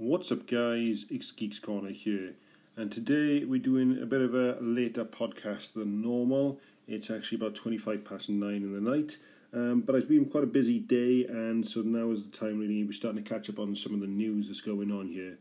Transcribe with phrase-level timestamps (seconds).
[0.00, 1.04] What's up, guys?
[1.10, 2.32] It's Geeks Corner here,
[2.74, 6.58] and today we're doing a bit of a later podcast than normal.
[6.88, 9.18] It's actually about 25 past nine in the night,
[9.52, 12.82] um, but it's been quite a busy day, and so now is the time really
[12.82, 15.36] we're starting to catch up on some of the news that's going on here.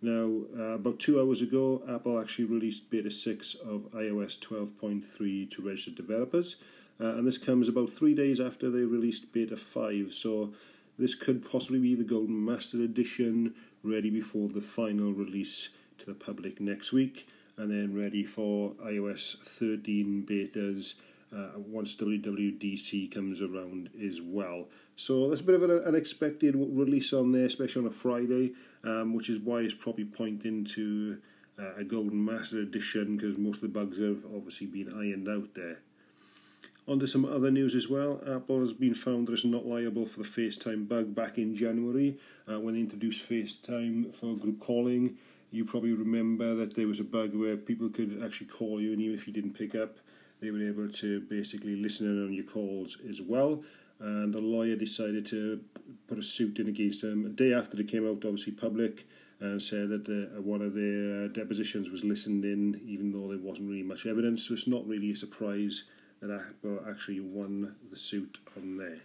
[0.00, 5.62] Now, uh, about two hours ago, Apple actually released beta 6 of iOS 12.3 to
[5.62, 6.54] registered developers,
[7.00, 10.52] uh, and this comes about three days after they released beta 5, so
[10.98, 16.14] this could possibly be the Golden Master Edition, ready before the final release to the
[16.14, 20.94] public next week, and then ready for iOS 13 betas
[21.34, 24.68] uh, once WWDC comes around as well.
[24.96, 28.52] So that's a bit of an unexpected release on there, especially on a Friday,
[28.84, 31.18] um, which is why it's probably pointing to
[31.58, 35.54] uh, a Golden Master Edition because most of the bugs have obviously been ironed out
[35.54, 35.78] there.
[36.86, 38.22] To some other news as well.
[38.24, 42.60] Apple has been found it's not liable for the FaceTime bug back in January uh,
[42.60, 45.16] when they introduced FaceTime for group calling.
[45.50, 49.00] You probably remember that there was a bug where people could actually call you, and
[49.00, 49.96] even if you didn't pick up,
[50.40, 53.64] they were able to basically listen in on your calls as well.
[53.98, 55.64] And a lawyer decided to
[56.06, 59.04] put a suit in against them a day after they came out, obviously public,
[59.40, 63.38] and said that uh, one of their uh, depositions was listened in, even though there
[63.38, 64.46] wasn't really much evidence.
[64.46, 65.84] So it's not really a surprise
[66.26, 69.00] that Apple actually won the suit on there.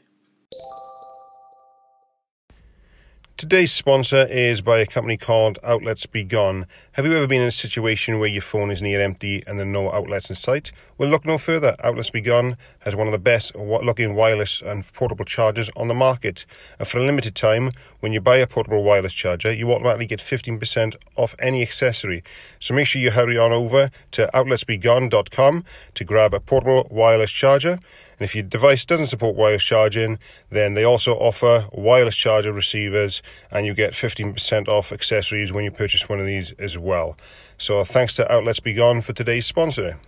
[3.39, 6.65] Today's sponsor is by a company called Outlets Be Gone.
[6.91, 9.65] Have you ever been in a situation where your phone is near empty and there
[9.65, 10.73] are no outlets in sight?
[10.97, 11.73] Well, look no further.
[11.81, 15.93] Outlets Be Gone has one of the best looking wireless and portable chargers on the
[15.93, 16.45] market.
[16.79, 20.19] And for a limited time, when you buy a portable wireless charger, you automatically get
[20.19, 22.25] 15% off any accessory.
[22.59, 27.79] So make sure you hurry on over to outletsbegone.com to grab a portable wireless charger.
[28.19, 33.21] And if your device doesn't support wireless charging, then they also offer wireless charger receivers
[33.49, 37.15] and you get 15% off accessories when you purchase one of these as well.
[37.57, 39.99] So thanks to Outlets Be Gone for today's sponsor.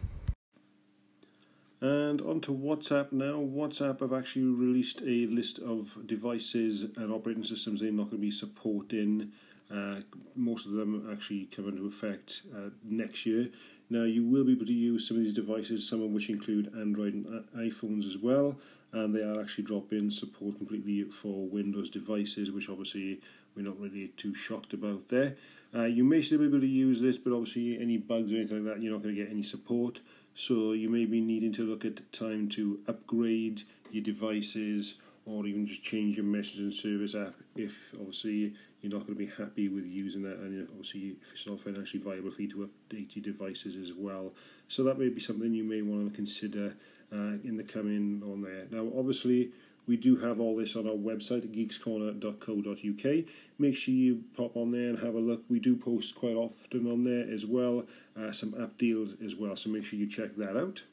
[1.79, 3.39] And on to WhatsApp now.
[3.39, 8.27] WhatsApp have actually released a list of devices and operating systems they're not going to
[8.27, 9.31] be supporting.
[9.73, 10.01] Uh,
[10.35, 13.47] most of them actually come into effect uh, next year.
[13.91, 16.71] Now, you will be able to use some of these devices, some of which include
[16.79, 18.55] Android and iPhones as well,
[18.93, 23.19] and they are actually drop-in support completely for Windows devices, which obviously
[23.53, 25.35] we're not really too shocked about there.
[25.75, 28.63] Uh, you may still be able to use this, but obviously any bugs or anything
[28.63, 29.99] like that, you're not going to get any support.
[30.33, 35.65] So you may be needing to look at time to upgrade your devices or even
[35.65, 39.85] just change your messaging service app if obviously you're not going to be happy with
[39.85, 43.75] using that and obviously if it's not financially viable for you to update your devices
[43.75, 44.33] as well
[44.67, 46.75] so that may be something you may want to consider
[47.13, 49.51] uh, in the coming on there now obviously
[49.87, 53.25] we do have all this on our website geekscorner.co.uk.
[53.57, 55.43] Make sure you pop on there and have a look.
[55.49, 57.85] We do post quite often on there as well,
[58.17, 60.83] uh, some app deals as well, so make sure you check that out.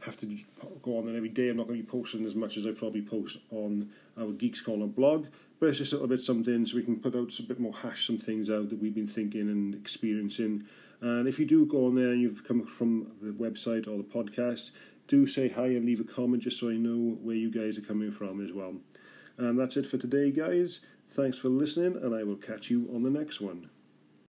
[0.00, 0.26] have to
[0.82, 1.48] go on there every day.
[1.48, 4.60] I'm not going to be posting as much as I probably post on our Geeks
[4.60, 5.26] Corner blog,
[5.58, 7.72] but it's just a little bit something so we can put out a bit more
[7.72, 10.64] hash some things out that we've been thinking and experiencing.
[11.00, 14.04] And if you do go on there and you've come from the website or the
[14.04, 14.70] podcast,
[15.06, 17.82] do say hi and leave a comment just so I know where you guys are
[17.82, 18.76] coming from as well.
[19.38, 20.80] And that's it for today, guys.
[21.08, 23.70] Thanks for listening, and I will catch you on the next one.